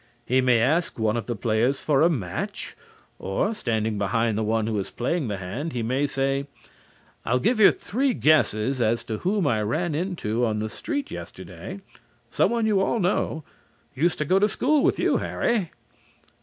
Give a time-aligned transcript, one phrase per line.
[0.25, 2.75] He may ask one of the players for a match,
[3.19, 6.47] or, standing behind the one who is playing the hand, he may say:
[7.23, 11.81] "I'll give you three guesses as to whom I ran into on the street yesterday.
[12.31, 13.43] Someone you all know.
[13.93, 15.69] Used to go to school with you, Harry